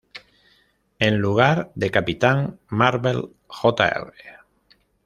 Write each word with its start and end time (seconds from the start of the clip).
En 0.97 1.19
lugar 1.19 1.71
de 1.75 1.91
Capitán 1.91 2.59
Marvel 2.69 3.35
Jr. 3.47 4.11